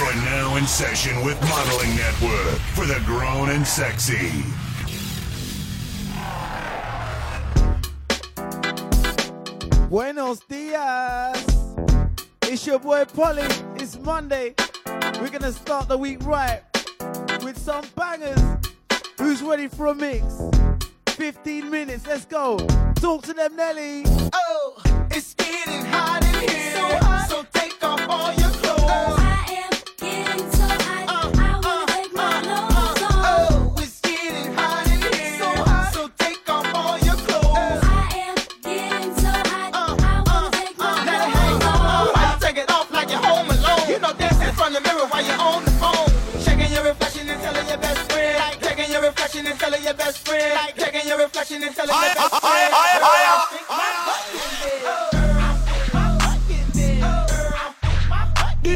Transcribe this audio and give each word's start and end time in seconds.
You're 0.00 0.14
now 0.14 0.56
in 0.56 0.66
session 0.66 1.22
with 1.26 1.38
Modelling 1.42 1.94
Network 1.94 2.58
for 2.74 2.86
the 2.86 3.02
grown 3.04 3.50
and 3.50 3.66
sexy. 3.66 4.32
Buenos 9.90 10.40
dias. 10.48 11.44
It's 12.44 12.66
your 12.66 12.78
boy 12.78 13.04
Polly. 13.04 13.42
It's 13.76 13.98
Monday. 13.98 14.54
We're 15.20 15.28
gonna 15.28 15.52
start 15.52 15.88
the 15.88 15.98
week 15.98 16.24
right 16.24 16.62
with 17.42 17.58
some 17.58 17.84
bangers. 17.94 18.40
Who's 19.18 19.42
ready 19.42 19.68
for 19.68 19.88
a 19.88 19.94
mix? 19.94 20.24
15 21.08 21.68
minutes, 21.68 22.06
let's 22.06 22.24
go. 22.24 22.56
Talk 22.94 23.24
to 23.24 23.34
them, 23.34 23.54
Nelly. 23.54 24.04
Oh, 24.32 24.82
it's 25.10 25.34
getting 25.34 25.84
hot 25.84 26.24
in 26.24 26.48
here. 26.48 26.69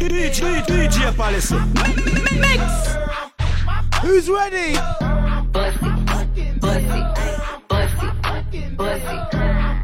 DJ, 0.01 0.63
DJ 0.67 1.17
Palace. 1.17 1.51
Who's 4.03 4.29
ready? 4.29 4.75
Bussy, 5.53 5.91
bussy, 6.61 7.01
bussy, 7.69 8.61
bussy. 8.77 9.19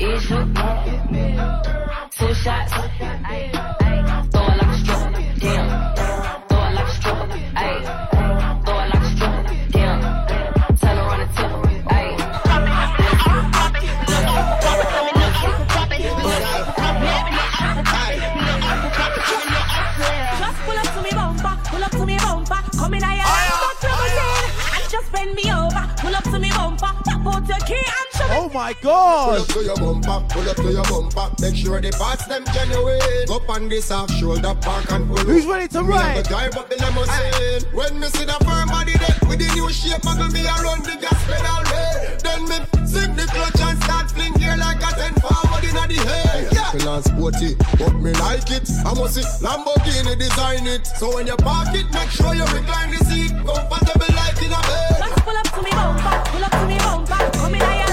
Is 0.00 0.30
you 0.30 1.00
show 28.75 28.89
me. 28.89 28.93
Oh 28.93 29.31
Pull 29.31 29.41
up 29.41 29.47
to 29.49 29.65
your 29.65 29.77
bumper, 29.77 30.27
pull 30.29 30.49
up 30.49 30.57
to 30.57 30.73
your 30.73 30.85
bumper. 30.85 31.31
Make 31.41 31.57
sure 31.57 31.81
the 31.81 31.91
parts 31.91 32.27
them 32.27 32.45
genuine. 32.53 33.01
Up 33.31 33.49
on 33.49 33.69
this 33.69 33.89
half 33.89 34.11
shoulder 34.13 34.55
park 34.61 34.91
and 34.93 35.09
pull 35.09 35.19
up. 35.19 35.27
Who's 35.27 35.47
ready 35.47 35.69
to 35.69 35.83
ride? 35.83 36.25
to 36.25 36.29
drive 36.29 36.57
up 36.57 36.69
the 36.69 36.77
limousine. 36.77 37.69
When 37.75 38.01
me 38.01 38.07
see 38.09 38.25
the 38.25 38.39
firm 38.45 38.69
body 38.69 38.93
there 38.98 39.17
with 39.29 39.39
the 39.39 39.48
new 39.55 39.71
shape, 39.71 40.03
muggle 40.03 40.33
me 40.33 40.45
around 40.47 40.85
the 40.85 40.97
gas 41.01 41.21
pedal 41.27 41.63
way. 41.71 42.19
Then 42.23 42.43
me 42.48 42.57
sink 42.87 43.17
the 43.17 43.27
clutch 43.31 43.61
and 43.61 43.83
start 43.85 44.11
fling 44.11 44.35
gear 44.35 44.57
like 44.57 44.83
a 44.83 44.91
ten 44.95 45.15
forward 45.21 45.65
inna 45.65 45.87
the 45.89 45.98
head. 46.07 46.48
Yeah. 46.53 46.71
Finance 46.71 47.07
sporty, 47.07 47.57
but 47.79 47.95
me 47.95 48.13
like 48.15 48.51
it. 48.51 48.69
I 48.85 48.95
must 48.95 49.15
see 49.15 49.27
Lamborghini 49.45 50.19
design 50.19 50.67
it. 50.67 50.87
So 50.87 51.15
when 51.15 51.27
you 51.27 51.37
park 51.37 51.75
it, 51.75 51.87
make 51.93 52.11
sure 52.11 52.35
you 52.35 52.45
recline 52.45 52.91
the 52.91 53.01
seat, 53.07 53.31
comfortable 53.31 54.15
like 54.15 54.39
in 54.43 54.53
a 54.53 54.61
bed. 54.61 54.98
Just 54.98 55.19
pull 55.25 55.37
up 55.37 55.48
to 55.51 55.63
me 55.63 55.71
bumper, 55.71 56.17
pull 56.31 56.45
up 56.45 56.53
to 56.53 56.67
me 56.67 56.79
bumper. 56.79 57.39
Come 57.39 57.55
in 57.55 57.61
here, 57.61 57.89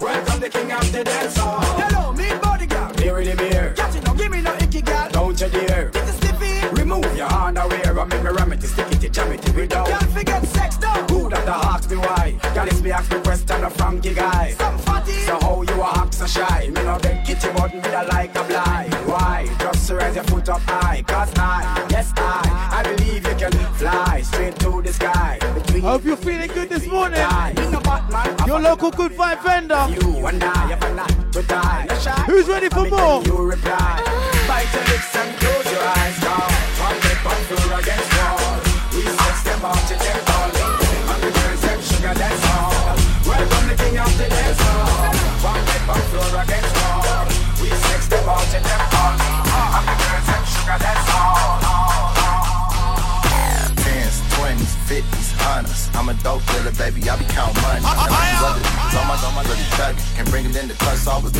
Welcome 0.00 0.40
the 0.40 0.48
king 0.48 0.72
of 0.72 0.92
the 0.92 1.04
dance 1.04 1.36
hall. 1.36 1.69
Question 13.60 13.64
a 13.64 13.70
Frankie 13.70 14.14
guy. 14.14 14.54
So 15.26 15.38
how 15.40 15.62
you 15.62 15.82
a 15.82 15.98
act 15.98 16.14
so 16.14 16.26
shy? 16.26 16.68
Me 16.68 16.82
no 16.82 16.98
beg 16.98 17.24
kitty 17.24 17.48
but 17.54 17.74
me 17.74 17.80
da 17.80 18.02
like 18.02 18.34
a 18.36 18.44
blind. 18.44 18.92
Why? 19.06 19.46
Just 19.60 19.88
to 19.88 19.96
raise 19.96 20.14
your 20.14 20.24
foot 20.24 20.48
up 20.48 20.60
high. 20.62 21.02
Cause 21.02 21.32
I, 21.36 21.86
yes 21.90 22.12
I, 22.16 22.82
I 22.82 22.82
believe 22.82 23.26
you 23.26 23.34
can 23.34 23.52
fly 23.74 24.22
straight 24.22 24.58
to 24.60 24.82
the 24.82 24.92
sky. 24.92 25.38
Between 25.54 25.82
Hope 25.82 26.04
you're 26.04 26.16
feeling 26.16 26.48
good 26.48 26.68
this 26.68 26.86
morning. 26.86 27.20
Your 28.46 28.60
local 28.60 28.90
good 28.90 29.12
vibe 29.12 29.42
vendor. 29.42 29.86
you 29.88 30.26
and 30.26 30.42
I 30.42 30.72
a 30.72 31.32
to 31.32 31.42
die. 31.42 31.86
Who's 32.26 32.48
ready 32.48 32.68
for 32.68 32.88
more? 32.88 33.22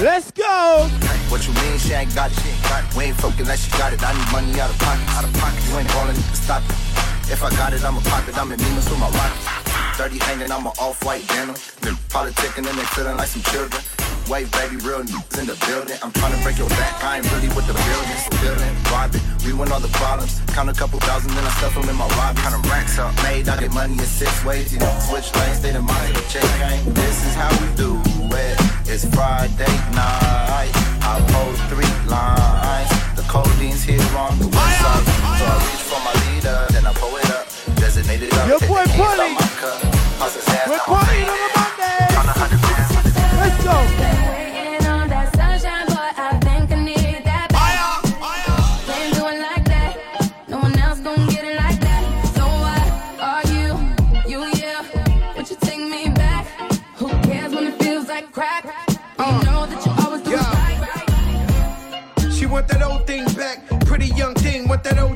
Let's 0.01 0.31
go. 0.31 0.89
What 1.29 1.47
you 1.47 1.55
mean 1.55 1.79
she 1.79 1.93
ain't 1.93 2.15
got 2.15 2.31
it? 2.31 2.39
She 2.41 2.49
ain't 2.49 2.63
got 2.65 2.85
it. 2.85 2.97
We 2.97 3.05
ain't 3.05 3.17
fucking 3.17 3.41
unless 3.41 3.65
she 3.65 3.71
got 3.79 3.93
it. 3.93 4.03
I 4.03 4.13
need 4.13 4.33
money 4.33 4.61
out 4.61 4.71
of 4.71 4.79
pocket, 4.79 5.09
out 5.11 5.25
of 5.25 5.33
pocket. 5.35 5.63
You 5.69 5.79
ain't 5.79 5.89
ballin', 5.89 6.17
you 6.17 6.23
can 6.23 6.35
stop 6.35 6.63
it. 6.65 6.77
If 7.33 7.43
I 7.45 7.51
got 7.51 7.73
it, 7.73 7.85
I'ma 7.85 8.01
pop 8.01 8.29
it. 8.29 8.37
I'm 8.37 8.51
in 8.53 8.59
demons 8.59 8.89
with 8.89 8.99
my 8.99 9.09
rocket. 9.11 9.61
30 9.97 10.19
hanging, 10.19 10.51
I'm 10.51 10.67
a 10.67 10.71
off-white 10.81 11.27
denim. 11.29 11.55
Been 11.83 11.95
politicking 12.09 12.69
and 12.69 12.79
they 12.79 12.85
feeling 12.97 13.17
like 13.17 13.29
some 13.29 13.43
children. 13.43 14.00
Wait, 14.31 14.47
baby, 14.53 14.77
real 14.87 15.03
niggas 15.03 15.43
in 15.43 15.47
the 15.51 15.59
building. 15.67 15.99
I'm 16.07 16.13
trying 16.15 16.31
to 16.31 16.41
break 16.47 16.57
your 16.57 16.69
back. 16.79 17.03
I 17.03 17.19
ain't 17.19 17.27
really 17.35 17.51
with 17.51 17.67
the 17.67 17.75
buildings. 17.75 18.23
Building, 18.39 18.75
robbing, 18.87 19.27
we 19.43 19.51
win 19.51 19.75
all 19.75 19.83
the 19.83 19.91
problems. 19.91 20.39
Count 20.55 20.71
a 20.71 20.73
couple 20.73 21.01
thousand, 21.01 21.35
then 21.35 21.43
I 21.43 21.51
stuff 21.59 21.75
them 21.75 21.91
in 21.91 21.97
my 21.99 22.07
wallet. 22.15 22.39
Kind 22.39 22.55
of 22.55 22.63
racks 22.71 22.97
up, 22.97 23.11
made. 23.27 23.49
I 23.49 23.59
get 23.59 23.75
money 23.75 23.99
in 23.99 24.07
six 24.07 24.31
ways. 24.47 24.73
You 24.73 24.79
know, 24.79 24.95
switch 25.03 25.35
lanes, 25.35 25.59
stay 25.59 25.75
the 25.75 25.83
the 25.83 26.23
check 26.31 26.47
gang. 26.63 26.79
This 26.95 27.27
is 27.27 27.35
how 27.35 27.51
we 27.59 27.75
do 27.75 27.99
it. 28.39 28.55
It's 28.87 29.03
Friday 29.11 29.75
night. 29.99 30.71
I 31.03 31.19
hold 31.35 31.59
three 31.67 31.91
lines. 32.07 32.87
The 33.19 33.27
codeine's 33.27 33.83
here 33.83 33.99
on 34.15 34.39
the 34.39 34.47
west 34.47 34.79
side. 34.79 35.11
So 35.43 35.45
I 35.51 35.59
reach 35.59 35.83
for 35.91 35.99
my 36.07 36.15
leader, 36.31 36.71
then 36.71 36.87
I 36.87 36.94
pull 36.94 37.19
it 37.19 37.26
up. 37.35 37.50
Designated 37.83 38.31
up. 38.38 38.47
Your 38.47 38.62
boy 38.62 38.87
Polly. 38.94 39.35
my 39.35 39.43
cup. 39.59 39.83
Bust 40.23 40.38
his 40.38 40.47
ass 40.55 40.71
We're 40.71 40.79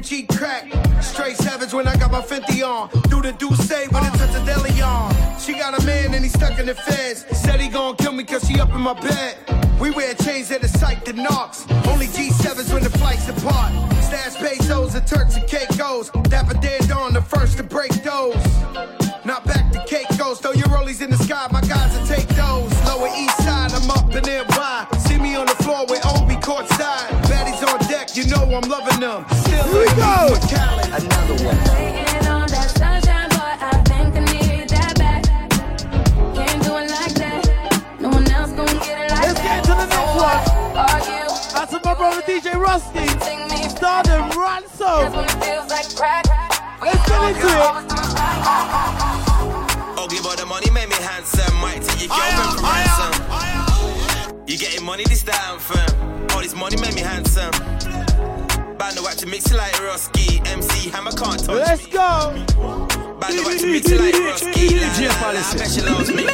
OG 0.05 0.29
crack. 0.37 1.03
Straight 1.03 1.37
savage 1.37 1.73
when 1.73 1.89
I 1.89 1.97
got 1.97 2.13
my 2.13 2.21
50 2.21 2.63
on. 2.63 2.91
Do 3.09 3.23
the 3.23 3.33
do 3.33 3.55
say 3.55 3.87
when 3.89 4.05
it's 4.05 4.21
a 4.21 4.45
deli 4.45 4.81
on. 4.83 5.15
She 5.39 5.55
got 5.55 5.79
a 5.81 5.85
man 5.87 6.13
and 6.13 6.23
he 6.23 6.29
stuck 6.29 6.59
in 6.59 6.67
the 6.67 6.75
feds. 6.75 7.25
Said 7.37 7.61
he 7.61 7.69
gon' 7.69 7.97
kill 7.97 8.13
me 8.13 8.25
cause 8.25 8.47
she 8.47 8.61
up 8.61 8.71
in 8.71 8.81
my 8.81 8.93
bed. 8.93 9.37
We 9.81 9.91
wear 9.91 10.15
chains 10.15 10.49
that 10.49 10.63
are 10.63 10.69
psyched 10.79 11.05
to 11.05 11.15
knocks. 11.15 11.65
Only 11.89 12.07
G7s 12.07 12.73
when 12.73 12.83
the 12.83 12.91
flights 12.91 13.27
depart. 13.27 13.73
Stash 14.03 14.37
pesos 14.37 14.95
and 14.95 15.07
Turks 15.07 15.37
and 15.37 15.49
Caicos. 15.49 16.11
Dapper 16.29 16.55
Dan 16.55 16.87
Dawn, 16.87 17.15
the 17.15 17.23
first 17.23 17.57
to 17.57 17.63
break 17.63 17.93
those. 18.03 18.37
Not 19.25 19.47
back 19.47 19.73
to 19.73 19.85
goes, 20.19 20.39
throw 20.41 20.53
your 20.53 20.69
rollies 20.69 21.03
in 21.03 21.11
the 21.11 21.19
sky, 21.19 21.49
DJ 42.35 42.59
Rusty. 42.61 43.07
Stardom 43.69 44.29
Ransom. 44.37 44.75
that's 44.79 45.15
when 45.15 45.25
it 45.25 45.31
feels 45.45 45.71
like 45.71 45.95
crack. 45.95 46.27
Let's 46.83 47.09
get 47.09 47.23
into 47.31 47.47
it. 47.47 47.63
Ugly 49.97 50.19
but 50.21 50.37
the 50.39 50.45
money 50.45 50.69
made 50.73 50.89
me 50.89 50.97
handsome. 50.97 51.55
Might 51.61 51.83
take 51.83 52.01
your 52.01 52.09
girlfriend 52.09 52.59
for 52.59 52.67
ransom. 52.67 54.43
You 54.49 54.59
getting 54.59 54.85
money 54.85 55.05
this 55.05 55.23
time, 55.23 55.61
anthem. 55.61 56.31
All 56.33 56.43
this 56.43 56.57
money 56.57 56.77
made 56.77 56.97
me 56.97 57.03
handsome. 57.03 57.53
Band 58.79 58.97
the 58.97 59.03
watch 59.05 59.19
to 59.19 59.27
mix 59.27 59.53
it 59.53 59.57
like 59.57 59.75
Roski. 59.75 60.45
MC 60.45 60.91
Hammer 60.91 61.13
can't 61.13 61.39
touch 61.39 61.49
Let's 61.49 61.87
go. 61.87 62.35
Band 63.21 63.39
the 63.39 63.43
watch 63.47 63.61
to 63.61 63.67
mix 63.69 63.89
it 63.89 64.01
like 64.01 64.15
Roski. 64.15 64.75
DJ 64.75 65.07
La, 65.07 65.31
la, 65.31 65.39
la, 65.39 65.55
bet 65.55 65.71
she 65.71 65.83
loves 65.83 66.13
me. 66.13 66.27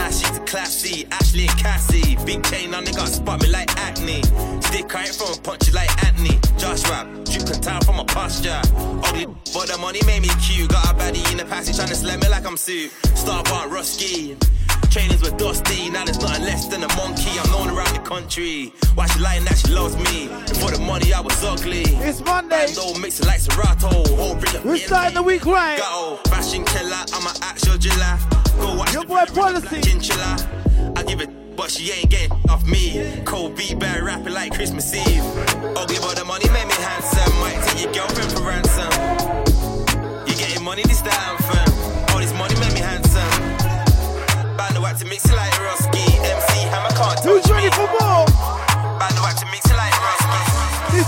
Ashley 0.00 0.37
to 0.37 0.37
classy, 0.48 1.06
Ashley 1.10 1.46
and 1.46 1.58
Cassie. 1.58 2.16
Big 2.24 2.42
chain 2.44 2.74
on, 2.74 2.84
they 2.84 2.92
got 2.92 3.08
spot 3.08 3.42
me 3.42 3.48
like 3.48 3.70
acne. 3.76 4.22
Stick 4.62 4.90
ain't 4.96 5.14
from 5.14 5.36
punch 5.42 5.68
you 5.68 5.74
like 5.74 5.90
acne. 6.04 6.38
Josh 6.56 6.82
rap, 6.88 7.06
drip 7.24 7.44
can 7.62 7.80
from 7.82 7.98
a 7.98 8.04
posture. 8.04 8.60
Ugly, 9.04 9.26
but 9.52 9.68
the 9.68 9.78
money 9.78 10.00
made 10.06 10.22
me 10.22 10.30
cute. 10.40 10.70
Got 10.70 10.90
a 10.90 10.94
baddie 10.94 11.30
in 11.30 11.36
the 11.36 11.44
passage 11.44 11.76
trying 11.76 11.88
to 11.88 11.94
slam 11.94 12.20
me 12.20 12.28
like 12.28 12.46
I'm 12.46 12.56
Sue. 12.56 12.88
Star 13.14 13.42
bar 13.44 13.68
Rusky. 13.68 14.36
Trainers 14.98 15.22
were 15.22 15.38
dusty, 15.38 15.90
now 15.90 16.04
there's 16.04 16.18
nothing 16.18 16.42
less 16.42 16.66
than 16.66 16.82
a 16.82 16.88
monkey. 16.96 17.30
I'm 17.38 17.48
known 17.52 17.68
around 17.68 17.94
the 17.94 18.00
country. 18.00 18.72
Why 18.96 19.06
she 19.06 19.20
lying 19.20 19.44
that 19.44 19.56
she 19.58 19.72
loves 19.72 19.94
me? 19.94 20.26
Before 20.48 20.72
the 20.72 20.80
money, 20.80 21.12
I 21.12 21.20
was 21.20 21.38
ugly. 21.44 21.82
It's 22.02 22.20
Monday. 22.20 22.66
Bando 22.74 22.98
mixing 22.98 23.28
like 23.28 23.38
Serato. 23.38 23.90
Oh, 24.18 24.34
bring 24.34 24.56
it 24.56 24.64
We're 24.64 24.76
starting 24.78 25.14
the 25.14 25.22
week 25.22 25.46
right. 25.46 25.78
Go, 25.78 26.18
fashion 26.26 26.64
killer, 26.64 26.98
I'm 27.14 27.24
an 27.28 27.36
actual 27.42 27.78
driller. 27.78 28.18
Go 28.58 28.74
watch 28.74 28.92
Your 28.92 29.04
boy 29.04 29.24
Policy. 29.32 29.82
Chinchilla. 29.82 30.34
I 30.96 31.04
give 31.04 31.20
it, 31.20 31.30
but 31.56 31.70
she 31.70 31.92
ain't 31.92 32.10
getting 32.10 32.32
off 32.50 32.66
me. 32.66 33.22
Cold 33.24 33.56
beat 33.56 33.78
bear 33.78 34.02
rapping 34.02 34.34
like 34.34 34.52
Christmas 34.52 34.92
Eve. 34.92 35.22
Ugly, 35.78 35.98
but 36.02 36.16
the 36.16 36.24
money 36.26 36.50
made 36.50 36.66
me 36.66 36.74
handsome. 36.74 37.38
Might 37.38 37.62
take 37.68 37.84
your 37.84 37.94
girlfriend 37.94 38.32
for 38.32 38.42
ransom. 38.42 38.97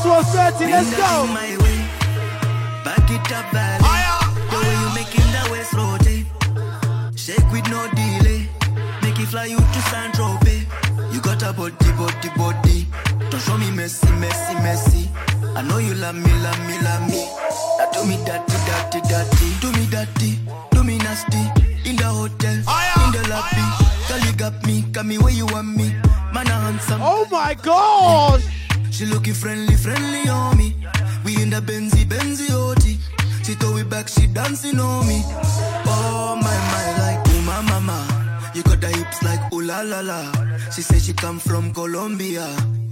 1230, 0.02 0.72
let's 0.72 0.90
go. 0.96 1.28
Back 2.84 3.10
it 3.10 3.32
up, 3.32 3.44
valley. 3.52 3.84
The 4.48 4.56
way 4.56 4.72
you 4.80 4.88
making 4.96 5.28
the 5.28 5.42
west 5.52 5.72
rotate. 5.76 6.26
Shake 7.20 7.44
with 7.52 7.68
no 7.68 7.84
delay. 7.92 8.48
Make 9.02 9.20
it 9.20 9.28
fly 9.28 9.44
you 9.44 9.58
to 9.58 9.80
San 9.92 10.10
Tropez. 10.12 10.64
You 11.12 11.20
got 11.20 11.42
a 11.42 11.52
body, 11.52 11.92
body, 12.00 12.30
body. 12.34 12.86
Don't 13.28 13.40
show 13.42 13.58
me 13.58 13.70
messy, 13.72 14.10
messy, 14.12 14.54
messy. 14.64 15.10
I 15.54 15.60
know 15.68 15.76
you 15.76 15.92
love 15.94 16.14
me, 16.14 16.32
love 16.40 16.60
me, 16.66 16.80
love 16.80 17.04
me. 17.10 17.28
Now 17.76 17.90
do 17.92 18.04
me 18.08 18.16
dirty, 18.24 18.56
dirty, 18.64 19.00
dirty. 19.04 19.48
Do 19.60 19.70
me 19.72 19.84
dirty, 19.90 20.38
do 20.70 20.82
me 20.82 20.96
nasty. 20.96 21.44
In 21.84 21.96
the 21.96 22.04
hotel, 22.04 22.56
in 22.56 23.12
the 23.12 23.22
lobby. 23.28 23.64
Girl, 24.08 24.18
you 24.24 24.32
got 24.32 24.64
me, 24.66 24.80
got 24.92 25.04
me 25.04 25.18
where 25.18 25.32
you 25.34 25.44
want 25.46 25.76
me. 25.76 25.92
Man, 26.32 26.48
I'm 26.48 26.72
handsome. 26.72 27.00
Oh 27.02 27.26
my 27.30 27.52
gosh! 27.52 28.59
She 28.90 29.06
looking 29.06 29.34
friendly, 29.34 29.76
friendly 29.76 30.28
on 30.28 30.56
me. 30.56 30.74
We 31.24 31.40
in 31.42 31.50
the 31.50 31.60
Benzy, 31.60 32.04
Benzy 32.04 32.50
OT. 32.52 32.98
She 33.44 33.54
throw 33.54 33.76
it 33.76 33.88
back, 33.88 34.08
she 34.08 34.26
dancing 34.26 34.78
on 34.78 35.06
me. 35.06 35.22
Oh 35.86 36.36
my, 36.36 36.56
my, 36.72 36.86
like 36.98 37.28
ooh 37.28 37.42
my 37.42 37.60
mama. 37.62 37.98
You 38.54 38.62
got 38.62 38.80
the 38.80 38.88
hips 38.88 39.22
like 39.22 39.52
ooh 39.52 39.62
la 39.62 39.80
la 39.82 40.00
la. 40.00 40.32
She 40.74 40.82
say 40.82 40.98
she 40.98 41.12
come 41.12 41.38
from 41.38 41.72
Colombia. 41.72 42.46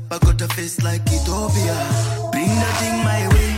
But 0.08 0.22
got 0.22 0.40
a 0.40 0.48
face 0.48 0.82
like 0.82 1.02
Ethiopia. 1.02 1.76
Bring 2.32 2.48
that 2.48 2.74
thing 2.80 2.96
my 3.04 3.28
way. 3.34 3.50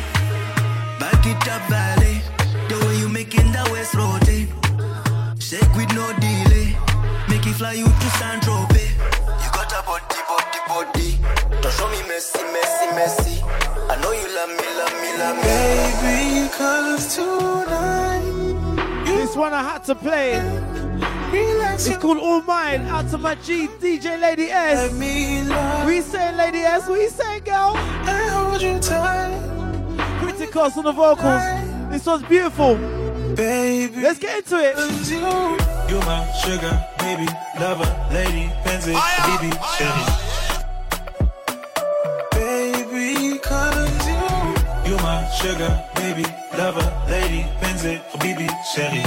Back 0.98 1.24
it 1.26 1.48
up, 1.48 1.62
valley. 1.70 2.20
The 2.68 2.86
way 2.86 2.96
you 2.98 3.08
making 3.08 3.52
that 3.52 3.70
waist 3.70 3.94
rotate. 3.94 4.48
Eh? 4.48 5.34
Shake 5.38 5.74
with 5.76 5.92
no 5.94 6.12
delay. 6.18 6.76
Make 7.28 7.46
it 7.46 7.54
fly 7.54 7.74
you 7.74 7.84
to 7.86 8.10
San 8.18 8.40
Tropez. 8.40 8.90
You 9.42 9.50
got 9.52 9.72
a 9.72 9.82
body, 9.86 10.09
body, 10.70 11.16
body. 11.20 11.60
Don't 11.62 11.72
show 11.74 11.88
me 11.90 12.00
messy, 12.08 12.42
messy, 12.54 12.86
messy. 12.98 13.42
I 13.92 13.96
know 14.02 14.12
you 14.12 14.28
love 14.38 14.50
me, 14.58 14.68
love 14.80 14.96
me, 15.02 15.10
love 15.22 15.36
me. 15.36 15.42
Baby, 16.02 16.48
cause 16.56 17.16
tonight 17.16 19.04
This 19.04 19.36
one 19.36 19.52
I 19.52 19.62
had 19.62 19.84
to 19.84 19.94
play. 19.94 20.38
relax 21.32 21.86
It's 21.86 21.96
called 21.98 22.18
All 22.18 22.42
Mine. 22.42 22.82
Out 22.82 23.10
to 23.10 23.18
my 23.18 23.34
G, 23.36 23.66
DJ 23.80 24.20
Lady 24.20 24.50
S. 24.50 24.92
me 24.92 25.42
love 25.42 25.86
We 25.86 26.00
saying 26.00 26.36
Lady 26.36 26.58
S, 26.58 26.88
we 26.88 27.08
saying 27.08 27.42
girl. 27.44 27.76
and 27.76 28.30
hold 28.30 28.62
you 28.62 28.78
tight. 28.78 29.38
Criticals 30.20 30.76
on 30.76 30.84
the 30.84 30.92
vocals. 30.92 31.42
This 31.90 32.06
one's 32.06 32.22
beautiful. 32.24 32.76
Baby, 33.34 34.02
Let's 34.02 34.18
get 34.18 34.38
into 34.38 34.56
it. 34.58 34.76
you 35.08 35.18
You 35.90 36.00
my 36.04 36.20
sugar, 36.42 36.74
baby, 36.98 37.26
lover, 37.58 37.88
lady, 38.12 38.46
Benzie, 38.64 38.94
baby, 39.26 39.50
sugar, 45.40 45.72
baby, 45.96 46.24
lover, 46.56 46.86
lady, 47.08 47.42
Benzie, 47.60 48.00
baby, 48.20 48.46
chérie. 48.70 49.06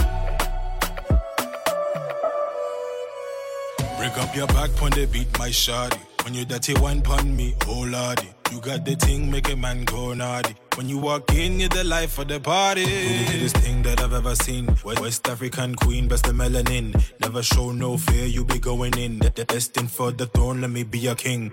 Break 3.97 4.17
up 4.17 4.35
your 4.35 4.47
back 4.47 4.71
pon 4.75 4.91
the 4.91 5.05
beat, 5.05 5.37
my 5.37 5.49
shawty. 5.49 5.99
When 6.23 6.33
you 6.33 6.45
dirty 6.45 6.73
one 6.75 7.01
pon 7.01 7.35
me, 7.35 7.55
oh 7.67 7.85
lordy. 7.87 8.29
You 8.51 8.59
got 8.61 8.85
the 8.85 8.95
thing, 8.95 9.31
make 9.31 9.51
a 9.51 9.55
man 9.55 9.83
go 9.83 10.13
naughty. 10.13 10.55
When 10.75 10.87
you 10.89 10.97
walk 10.97 11.33
in, 11.33 11.59
you're 11.59 11.69
the 11.69 11.83
life 11.83 12.17
of 12.19 12.27
the 12.27 12.39
party. 12.39 12.85
This 12.85 13.53
thing 13.53 13.83
that 13.83 14.01
I've 14.01 14.13
ever 14.13 14.35
seen. 14.35 14.67
West 14.83 15.01
West 15.01 15.27
African 15.27 15.75
queen, 15.75 16.07
best 16.07 16.27
of 16.27 16.35
melanin. 16.35 16.87
Never 17.19 17.43
show 17.43 17.71
no 17.71 17.97
fear, 17.97 18.25
you 18.25 18.45
be 18.45 18.59
going 18.59 18.97
in. 18.97 19.19
The 19.19 19.45
destined 19.45 19.91
for 19.91 20.11
the 20.11 20.27
throne, 20.27 20.61
let 20.61 20.69
me 20.69 20.83
be 20.83 20.99
your 20.99 21.15
king. 21.15 21.51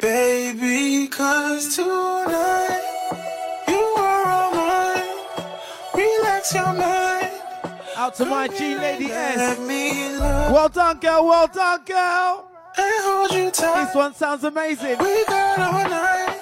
Baby, 0.00 1.08
cause 1.08 1.76
tonight 1.76 2.91
Relax 6.42 6.54
your 6.54 6.72
mind. 6.74 7.30
Out 7.96 8.14
to 8.16 8.24
my 8.24 8.48
G 8.48 8.74
Lady 8.76 9.12
S. 9.12 9.58
Well 10.50 10.68
done, 10.68 10.98
girl. 10.98 11.26
Well 11.26 11.46
done, 11.46 11.84
girl. 11.84 12.50
and 12.76 13.04
hold 13.04 13.32
you 13.32 13.50
tight. 13.52 13.86
This 13.86 13.94
one 13.94 14.14
sounds 14.14 14.42
amazing. 14.42 14.98
We 14.98 15.24
got 15.26 15.58
all 15.60 15.88
night. 15.88 16.40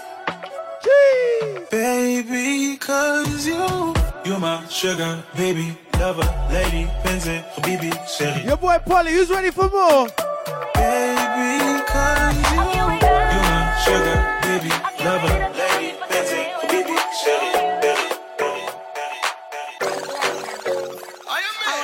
Jeez. 0.85 1.71
Baby, 1.71 2.79
cause 2.79 3.47
you 3.47 3.95
You 4.25 4.39
my 4.39 4.67
sugar, 4.69 5.23
baby, 5.37 5.77
lover, 5.99 6.23
lady, 6.51 6.87
Benzie, 7.05 7.45
baby, 7.63 7.91
chérie. 8.17 8.47
Your 8.47 8.57
boy 8.57 8.79
Polly, 8.87 9.13
who's 9.13 9.29
ready 9.29 9.51
for 9.51 9.69
more? 9.69 10.09
Baby, 10.75 11.83
cause 11.87 12.37
you 12.53 12.63
You 13.33 13.41
my 13.51 13.61
sugar, 13.85 14.17
baby, 14.47 14.73
lover, 15.05 15.53
lady, 15.59 15.80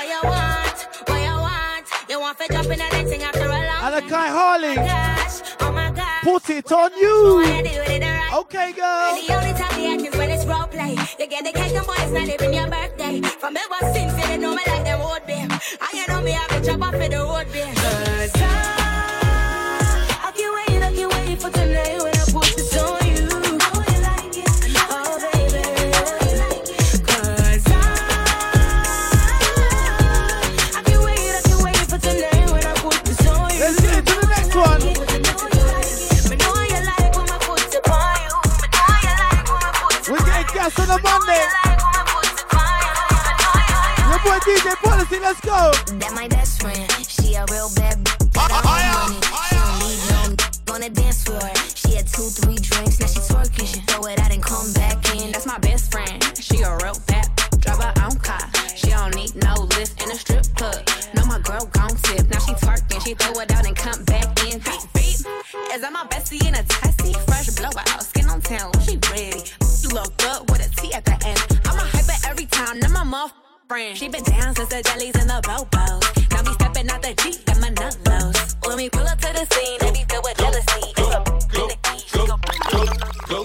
you 0.07 0.21
want? 0.23 0.79
What 1.09 1.21
you 1.21 1.37
want? 1.49 1.87
You 2.09 2.21
want 2.21 2.39
to 2.39 2.49
jump 2.53 2.71
in 2.71 2.81
and 2.81 3.09
thing 3.09 3.23
after 3.23 3.45
a 3.45 3.61
long 3.69 3.95
And 3.95 4.09
Kai 4.09 4.29
Harley. 4.29 4.75
gosh. 4.75 5.57
Oh 5.61 5.73
my 5.73 5.91
gosh. 5.91 6.23
Put 6.23 6.51
it 6.51 6.73
on 6.73 6.91
you. 6.95 7.43
do 7.45 7.81
right 7.81 8.33
Okay, 8.35 8.73
girl. 8.73 8.85
And 8.85 9.27
the 9.27 9.35
only 9.35 9.53
time 9.59 9.75
the 9.81 9.87
act 9.93 10.03
is 10.03 10.19
when 10.19 10.31
it's 10.31 10.45
role 10.45 10.67
play. 10.67 10.97
You 11.19 11.27
get 11.27 11.45
the 11.45 11.53
cake 11.53 11.75
and 11.75 11.87
boy, 11.87 11.95
it's 11.99 12.13
not 12.13 12.29
even 12.29 12.53
your 12.53 12.69
birthday. 12.69 13.21
From 13.23 13.57
ever 13.57 13.93
since, 13.95 14.13
you 14.13 14.27
didn't 14.27 14.43
know 14.43 14.55
me 14.55 14.63
like 14.67 14.85
them 14.85 15.01
road 15.01 15.23
beer. 15.27 15.49
And 15.49 15.93
you 15.95 16.07
know 16.09 16.21
me, 16.23 16.33
I 16.37 16.47
be 16.49 16.67
chop 16.67 16.83
off 16.83 16.93
for 16.93 17.09
the 17.09 17.19
road 17.19 17.47
beer. 17.53 18.76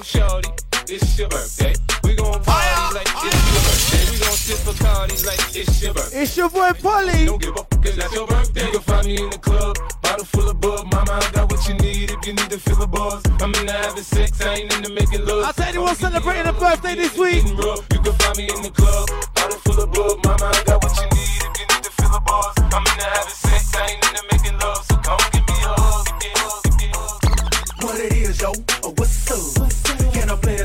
Shorty. 0.04 0.50
It's 0.88 1.18
your 1.18 1.30
birthday. 1.30 1.74
We 2.04 2.16
gon' 2.16 2.44
party 2.44 2.96
like 2.96 3.08
it's 3.08 3.48
your 3.54 3.64
birthday. 3.64 4.12
We 4.12 4.18
gon' 4.20 4.36
sip 4.36 4.68
a 4.68 4.84
parties 4.84 5.26
like 5.26 5.40
it's 5.56 5.82
your 5.82 5.94
birthday. 5.94 6.22
It's 6.22 6.38
your 6.38 6.50
boy 6.50 6.72
Polly. 6.82 7.26
Don't 7.26 7.42
give 7.42 7.56
up, 7.58 7.70
cause 7.70 7.96
that's 7.96 8.14
your 8.14 8.28
birthday. 8.28 8.66
You 8.66 8.72
can 8.72 8.82
find 8.82 9.06
me 9.06 9.22
in 9.22 9.30
the 9.30 9.38
club, 9.38 9.78
bottle 10.02 10.26
full 10.26 10.50
of 10.50 10.60
bub. 10.60 10.92
Mama, 10.92 11.20
I 11.22 11.32
got 11.32 11.52
what 11.52 11.68
you 11.68 11.76
need 11.76 12.12
if 12.12 12.26
you 12.26 12.34
need 12.34 12.50
to 12.50 12.60
fill 12.60 12.78
the 12.78 12.88
buzz. 12.88 13.22
I'm 13.42 13.54
into 13.54 13.72
having 13.72 14.04
sex, 14.04 14.42
I 14.42 14.56
ain't 14.56 14.74
into 14.74 14.94
making 14.94 15.26
love. 15.26 15.46
I'll 15.46 15.54
tell 15.54 15.74
you 15.74 15.82
what's 15.82 16.00
celebrating 16.00 16.48
a 16.48 16.54
birthday 16.54 16.96
this 16.96 17.18
week. 17.18 17.46
You 17.48 18.00
can 18.02 18.14
find 18.14 18.38
me 18.38 18.50
in 18.50 18.62
the 18.64 18.72
club, 18.72 19.08
bottle 19.36 19.58
full 19.60 19.80
of 19.82 19.92
bub. 19.92 20.26
Mama, 20.26 20.52
I 20.52 20.64
got 20.66 20.84
what 20.84 20.98
you 20.98 21.08
need 21.14 21.40
if 21.46 21.54
you 21.60 21.66
need 21.72 21.84
to 21.84 21.92
fill 21.92 22.10
the 22.10 22.22
buzz. 22.26 22.54
I'm 22.58 22.84
into 22.84 23.06
having 23.06 23.38
sex, 23.38 23.76
I 23.76 23.88
ain't 23.88 24.04
into 24.04 24.24
making 24.32 24.58
love. 24.60 24.84
So 24.84 24.96
come 24.98 25.20
give 25.32 25.46
me 25.48 25.56
a 25.62 25.72
hug, 25.78 26.06
give 26.08 26.18
me 26.20 26.30
a 26.34 26.40
hug, 26.42 26.64
give 26.64 26.78
me 26.80 26.88
a 26.90 26.98
hug. 26.98 27.84
What 27.84 28.00
it 28.02 28.14
is, 28.14 28.42
yo? 28.42 28.52
Oh, 28.84 28.94
what's 28.98 29.32
up? 29.32 29.61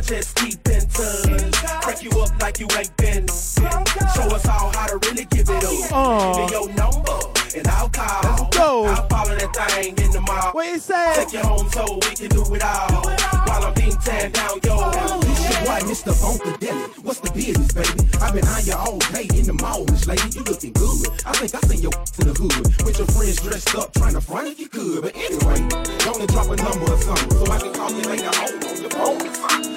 Just 0.07 0.37
keep 0.37 0.67
in 0.69 0.87
touch? 0.89 1.53
Crack 1.83 2.03
you 2.03 2.11
up 2.23 2.31
like 2.41 2.61
you 2.61 2.69
ain't 2.79 2.97
been. 2.97 3.27
Show 3.27 4.31
us 4.31 4.47
all 4.47 4.71
how 4.73 4.87
to 4.87 4.99
really 5.09 5.25
give 5.27 5.49
it 5.51 5.65
up. 5.65 5.93
Aw. 5.93 6.35
Give 6.35 6.47
me 6.47 6.53
your 6.53 6.69
number 6.75 7.19
and 7.57 7.67
I'll 7.69 7.89
call. 7.89 8.23
Let's 8.23 8.57
go. 8.57 8.85
I'll 8.87 9.09
follow 9.09 9.35
that 9.35 9.71
thing 9.73 9.99
in 9.99 10.11
the 10.13 10.21
mall. 10.21 10.53
What 10.53 10.67
you 10.67 10.79
say? 10.79 11.13
Take 11.17 11.33
you 11.33 11.41
home 11.41 11.69
so 11.71 11.85
we 11.95 12.15
can 12.15 12.29
do 12.31 12.43
it 12.55 12.63
all. 12.63 13.03
While 13.47 13.65
I'm 13.67 13.75
being 13.75 13.97
tan 13.99 14.31
down, 14.31 14.61
yo. 14.63 14.91
This 15.21 15.43
your 15.43 15.61
boy, 15.67 15.81
oh, 15.83 15.91
Mr. 15.91 16.13
Funkadelic. 16.15 17.05
What's 17.05 17.21
the 17.21 17.31
business, 17.33 17.73
baby? 17.73 18.09
I've 18.23 18.35
been 18.35 18.47
on 18.47 18.65
you 18.65 18.75
all 18.75 18.99
day 19.11 19.27
in 19.35 19.47
the 19.47 19.59
mall, 19.61 19.85
Miss 19.91 20.07
Lady. 20.07 20.23
You 20.39 20.45
looking 20.45 20.73
good. 20.73 21.09
I 21.27 21.33
think 21.35 21.55
I 21.55 21.61
seen 21.67 21.83
your 21.83 21.93
to 22.17 22.23
the 22.23 22.35
hood. 22.35 22.85
With 22.87 22.99
your 22.99 23.09
friends 23.09 23.41
dressed 23.43 23.75
up, 23.75 23.93
trying 23.95 24.15
to 24.15 24.21
front 24.21 24.49
if 24.49 24.61
you 24.61 24.69
could. 24.69 25.03
But 25.03 25.17
anyway, 25.17 25.59
gonna 26.07 26.27
drop 26.31 26.47
a 26.47 26.57
number 26.57 26.87
or 26.93 27.01
something 27.03 27.31
so 27.33 27.45
I 27.51 27.59
can 27.59 27.75
call 27.75 27.91
you 27.91 28.03
later 28.07 28.31
on 28.39 28.53
on 28.63 28.81
your 28.81 28.91
phone 28.91 29.76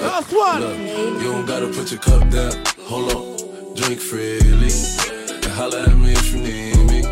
Last 0.00 0.32
one. 0.32 0.60
Look, 0.60 0.78
you 1.22 1.32
don't 1.32 1.46
gotta 1.46 1.68
put 1.68 1.90
your 1.90 2.00
cup 2.00 2.28
down. 2.30 2.52
Hold 2.86 3.12
on, 3.14 3.74
drink 3.74 4.00
freely. 4.00 4.70
And 5.34 5.52
holla 5.52 5.82
at 5.82 5.96
me 5.96 6.12
if 6.12 6.32
you 6.32 6.40
need 6.40 6.78
me. 6.90 7.02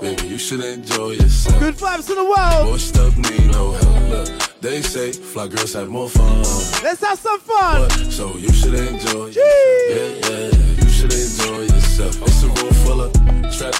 Baby, 0.00 0.28
you 0.28 0.38
should 0.38 0.64
enjoy 0.64 1.10
yourself. 1.10 1.58
Good 1.60 1.74
vibes 1.74 2.06
to 2.06 2.14
the 2.14 2.24
world. 2.24 2.66
Boy, 2.70 2.78
stuff 2.78 3.16
need 3.16 3.46
no 3.52 3.72
help. 3.72 4.08
Look, 4.10 4.60
they 4.60 4.80
say 4.82 5.12
fly 5.12 5.48
girls 5.48 5.74
have 5.74 5.88
more 5.88 6.08
fun. 6.08 6.38
Let's 6.82 7.02
have 7.04 7.18
some 7.18 7.40
fun. 7.40 7.88
But, 7.88 7.92
so 8.10 8.34
you 8.36 8.52
should 8.52 8.74
enjoy 8.74 9.26
yourself. 9.26 9.90
Yeah, 9.90 10.30
yeah, 10.30 10.50
you 10.82 10.88
should 10.88 11.12
enjoy 11.12 11.60
yourself. 11.74 12.22
It's 12.22 12.42
a 12.42 12.46
room 12.46 12.74
full 12.84 13.00
of 13.02 13.12
trap, 13.56 13.74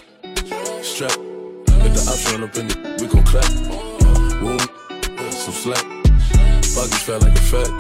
strap. 0.83 1.17
If 1.83 1.95
the 1.95 2.11
ops 2.11 2.33
run 2.33 2.45
up 2.45 2.57
in 2.57 2.69
the, 2.69 2.90
fat 7.11 7.23
like 7.23 7.37
a 7.37 7.41
fat. 7.53 7.71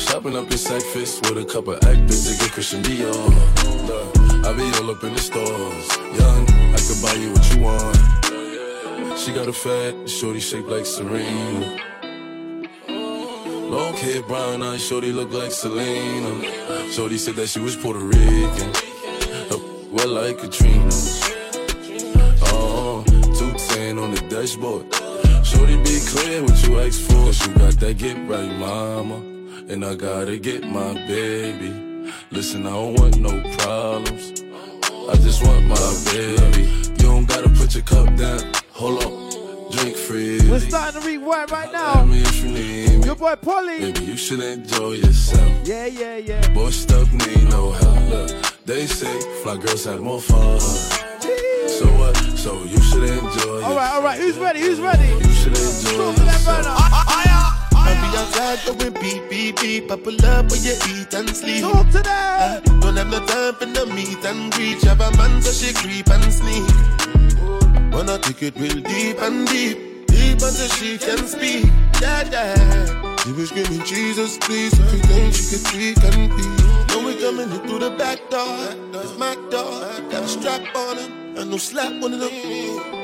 Shopping 0.00 0.36
up 0.36 0.50
in 0.50 0.58
sack 0.58 0.82
fist 0.82 1.28
with 1.28 1.38
a 1.38 1.44
couple 1.44 1.74
actors 1.74 2.24
to 2.26 2.38
get 2.42 2.52
Christian 2.52 2.82
Dior. 2.82 3.28
I 4.46 4.52
be 4.54 4.62
all 4.78 4.90
up 4.90 5.04
in 5.04 5.12
the 5.12 5.20
stores. 5.20 5.88
Young, 6.18 6.42
I 6.76 6.78
could 6.86 7.00
buy 7.02 7.14
you 7.22 7.32
what 7.32 7.44
you 7.52 7.60
want. 7.62 9.18
She 9.18 9.32
got 9.32 9.46
a 9.48 9.52
fat, 9.52 10.08
shorty 10.08 10.40
shaped 10.40 10.68
like 10.68 10.86
Serena. 10.86 11.78
Long 12.88 13.94
hair, 13.94 14.22
brown 14.22 14.62
eyes, 14.62 14.82
shorty 14.84 15.12
look 15.12 15.30
like 15.32 15.52
Selena. 15.52 16.32
Shorty 16.90 17.18
said 17.18 17.36
that 17.36 17.48
she 17.48 17.60
was 17.60 17.76
Puerto 17.76 18.00
Rican. 18.00 18.70
Uh, 19.50 19.58
Well, 19.90 20.08
like 20.08 20.38
Katrina. 20.38 20.90
Oh, 22.54 23.04
210 23.06 23.98
on 23.98 24.14
the 24.14 24.20
dashboard. 24.30 25.11
Shorty 25.52 25.76
be 25.76 26.00
clear 26.06 26.42
what 26.42 26.62
you 26.66 26.80
ask 26.80 27.00
for. 27.00 27.12
Cause 27.26 27.46
you 27.46 27.54
got 27.54 27.74
that 27.80 27.98
get 27.98 28.16
right, 28.28 28.52
mama. 28.58 29.16
And 29.68 29.84
I 29.84 29.94
gotta 29.94 30.38
get 30.38 30.64
my 30.64 30.94
baby. 31.06 31.70
Listen, 32.30 32.66
I 32.66 32.70
don't 32.70 32.94
want 32.98 33.16
no 33.18 33.30
problems. 33.58 34.42
I 35.10 35.14
just 35.16 35.44
want 35.44 35.64
my 35.66 35.88
baby. 36.12 36.62
You 36.98 37.08
don't 37.10 37.26
gotta 37.26 37.48
put 37.50 37.74
your 37.74 37.84
cup 37.84 38.14
down. 38.16 38.40
Hold 38.72 39.04
on, 39.04 39.70
drink 39.72 39.96
freely. 39.96 40.50
We're 40.50 40.60
starting 40.60 41.00
to 41.00 41.06
rewind 41.06 41.50
right 41.50 41.70
Tell 41.70 41.96
now. 41.96 42.04
me 42.04 42.20
if 42.22 42.36
you 42.42 42.50
need 42.50 42.98
me. 43.00 43.06
Your 43.06 43.16
boy 43.16 43.36
Polly. 43.36 43.92
Baby, 43.92 44.04
you 44.04 44.16
should 44.16 44.40
enjoy 44.40 44.92
yourself. 44.92 45.52
Yeah, 45.64 45.86
yeah, 45.86 46.16
yeah. 46.16 46.48
Boy, 46.54 46.70
stuff 46.70 47.12
need 47.12 47.48
no 47.50 47.72
help. 47.72 48.10
Look, 48.10 48.30
they 48.64 48.86
say 48.86 49.20
fly 49.42 49.56
girls 49.56 49.84
have 49.84 50.00
more 50.00 50.20
fun. 50.20 51.11
So 51.82 51.88
what? 51.98 52.16
So 52.38 52.62
you 52.64 52.80
should 52.80 53.02
enjoy 53.02 53.62
All 53.62 53.74
right, 53.74 53.90
all 53.92 54.02
right. 54.02 54.18
Who's 54.18 54.38
ready? 54.38 54.60
Who's 54.60 54.80
ready? 54.80 55.08
You 55.08 55.32
should 55.32 55.56
enjoy 55.58 55.98
Talk 55.98 56.14
to 56.14 56.22
that. 56.22 56.64
I 57.74 57.90
be 57.98 58.16
outside 58.16 58.78
going 58.78 58.94
beep, 59.02 59.28
beep, 59.28 59.60
beep. 59.60 59.90
I 59.90 59.96
pull 59.96 60.14
up 60.26 60.48
where 60.50 60.60
you 60.60 60.76
eat 60.94 61.12
and 61.12 61.28
sleep. 61.34 61.62
Talk 61.62 61.90
to 61.90 62.00
them. 62.00 62.06
Uh, 62.06 62.60
don't 62.80 62.96
have 62.96 63.10
no 63.10 63.18
time 63.26 63.54
for 63.54 63.66
the 63.66 63.86
meet 63.86 64.24
and 64.24 64.52
greet. 64.52 64.80
Have 64.82 65.00
a 65.00 65.10
man 65.16 65.42
so 65.42 65.50
she 65.50 65.74
creep 65.74 66.08
and 66.08 66.32
sneak. 66.32 66.70
Wanna 67.92 68.18
take 68.18 68.42
it 68.44 68.54
real 68.56 68.80
deep 68.80 69.18
and 69.20 69.48
deep. 69.48 70.06
Deep 70.06 70.38
until 70.38 70.68
she 70.78 70.98
can 70.98 71.26
speak. 71.26 71.66
Yeah, 72.00 72.22
yeah. 72.30 73.16
She 73.24 73.32
was 73.32 73.48
screaming, 73.48 73.84
Jesus, 73.84 74.38
please. 74.38 74.78
Everything 74.78 75.32
she 75.32 75.44
could 75.50 75.66
speak 75.66 75.98
and 76.04 76.30
be. 76.30 76.46
Know 76.94 77.04
we 77.04 77.20
coming 77.20 77.50
in 77.50 77.60
through 77.66 77.80
the 77.80 77.90
back 77.98 78.18
door. 78.30 78.70
It's 79.02 79.18
my 79.18 79.34
door. 79.50 79.82
Got 80.10 80.22
a 80.22 80.28
strap 80.28 80.76
on 80.76 80.98
him. 80.98 81.21
And 81.34 81.50
no 81.50 81.56
slap 81.56 82.00
one 82.00 82.12
of 82.12 82.20
them. 82.20 82.30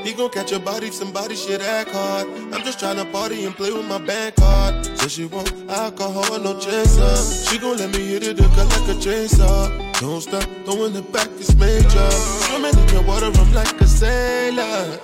He 0.05 0.13
gon' 0.13 0.29
catch 0.29 0.51
a 0.51 0.59
body 0.59 0.87
if 0.87 0.93
somebody 0.93 1.35
shit 1.35 1.61
act 1.61 1.89
hard. 1.91 2.27
I'm 2.53 2.63
just 2.63 2.79
tryna 2.79 3.11
party 3.11 3.45
and 3.45 3.55
play 3.55 3.71
with 3.71 3.87
my 3.87 3.97
bank 3.97 4.35
card. 4.35 4.85
So 4.99 5.07
she 5.07 5.25
want 5.25 5.51
alcohol, 5.69 6.39
no 6.39 6.59
chaser. 6.59 7.15
She 7.49 7.57
gon' 7.57 7.77
let 7.77 7.91
me 7.91 8.05
hit 8.05 8.23
it, 8.23 8.39
hook 8.39 8.51
her 8.51 8.65
like 8.65 8.97
a 8.97 8.99
chaser. 8.99 9.91
Don't 9.99 10.21
stop, 10.21 10.43
throwing 10.63 10.95
it 10.95 11.11
back, 11.11 11.27
it's 11.37 11.55
major. 11.55 12.11
Swimming 12.11 12.77
in 12.77 12.89
your 12.89 13.03
water, 13.03 13.31
I'm 13.33 13.53
like 13.53 13.81
a 13.81 13.87
sailor. 13.87 14.99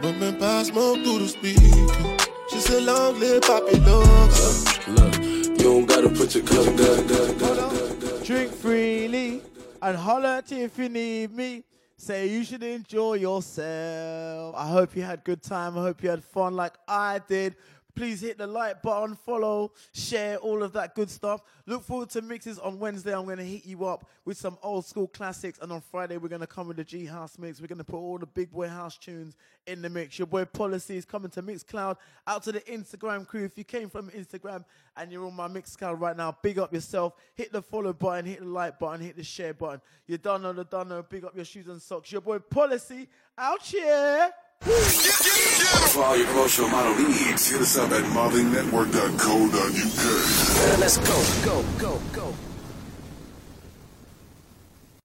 Bumping 0.00 0.38
past 0.38 0.70
smoke 0.70 0.98
through 1.04 1.18
the 1.20 1.28
speaker. 1.28 2.16
She 2.50 2.58
said, 2.58 2.82
long 2.84 3.20
live 3.20 3.42
Poppy 3.42 3.78
Looks. 3.80 4.88
Look, 4.88 5.22
you 5.22 5.56
don't 5.56 5.86
gotta 5.86 6.08
put 6.08 6.34
your 6.34 6.44
cup 6.44 6.76
down. 6.76 8.22
Drink 8.24 8.52
freely 8.52 9.42
and 9.84 9.98
holler 9.98 10.28
at 10.28 10.50
you 10.50 10.64
if 10.64 10.78
you 10.78 10.88
need 10.88 11.30
me. 11.30 11.62
Say 11.96 12.28
you 12.28 12.42
should 12.42 12.62
enjoy 12.62 13.14
yourself. 13.14 14.54
I 14.56 14.66
hope 14.66 14.96
you 14.96 15.02
had 15.02 15.22
good 15.22 15.42
time. 15.42 15.76
I 15.76 15.82
hope 15.82 16.02
you 16.02 16.08
had 16.08 16.24
fun 16.24 16.56
like 16.56 16.72
I 16.88 17.20
did. 17.28 17.54
Please 17.94 18.20
hit 18.20 18.38
the 18.38 18.46
like 18.46 18.82
button, 18.82 19.14
follow, 19.14 19.72
share, 19.92 20.36
all 20.38 20.62
of 20.62 20.72
that 20.72 20.94
good 20.94 21.08
stuff. 21.08 21.42
Look 21.66 21.84
forward 21.84 22.10
to 22.10 22.22
mixes 22.22 22.58
on 22.58 22.78
Wednesday. 22.78 23.14
I'm 23.14 23.24
going 23.24 23.38
to 23.38 23.44
hit 23.44 23.64
you 23.64 23.84
up 23.84 24.08
with 24.24 24.36
some 24.36 24.58
old 24.62 24.84
school 24.84 25.06
classics. 25.06 25.58
And 25.62 25.70
on 25.70 25.80
Friday, 25.80 26.16
we're 26.16 26.28
going 26.28 26.40
to 26.40 26.46
come 26.46 26.66
with 26.66 26.76
the 26.76 26.84
G 26.84 27.06
House 27.06 27.38
mix. 27.38 27.60
We're 27.60 27.68
going 27.68 27.78
to 27.78 27.84
put 27.84 27.98
all 27.98 28.18
the 28.18 28.26
big 28.26 28.50
boy 28.50 28.68
house 28.68 28.98
tunes 28.98 29.36
in 29.66 29.80
the 29.80 29.88
mix. 29.88 30.18
Your 30.18 30.26
boy 30.26 30.44
Policy 30.44 30.96
is 30.96 31.04
coming 31.04 31.30
to 31.30 31.42
Mixcloud. 31.42 31.96
Out 32.26 32.42
to 32.44 32.52
the 32.52 32.60
Instagram 32.62 33.26
crew. 33.26 33.44
If 33.44 33.56
you 33.56 33.64
came 33.64 33.88
from 33.88 34.10
Instagram 34.10 34.64
and 34.96 35.12
you're 35.12 35.26
on 35.26 35.34
my 35.34 35.48
Mixcloud 35.48 36.00
right 36.00 36.16
now, 36.16 36.36
big 36.42 36.58
up 36.58 36.72
yourself. 36.74 37.14
Hit 37.34 37.52
the 37.52 37.62
follow 37.62 37.92
button, 37.92 38.26
hit 38.26 38.40
the 38.40 38.46
like 38.46 38.78
button, 38.78 39.00
hit 39.00 39.16
the 39.16 39.24
share 39.24 39.54
button. 39.54 39.80
You 40.06 40.18
don't 40.18 40.42
know 40.42 40.52
the 40.52 40.64
done 40.64 40.88
know. 40.88 41.02
Big 41.02 41.24
up 41.24 41.36
your 41.36 41.44
shoes 41.44 41.68
and 41.68 41.80
socks. 41.80 42.10
Your 42.10 42.20
boy 42.20 42.38
Policy 42.40 43.08
out 43.38 43.62
here. 43.62 44.30
For 44.64 46.00
all 46.02 46.16
your 46.16 46.26
promotional 46.28 46.70
model 46.70 46.94
needs, 47.06 47.50
hit 47.50 47.60
us 47.60 47.76
up 47.76 47.90
at 47.90 48.02
modellingnetwork.co.uk. 48.04 50.80
Let's 50.80 50.96
go, 50.96 51.22
go, 51.44 51.62
go, 51.78 52.00
go. 52.14 52.32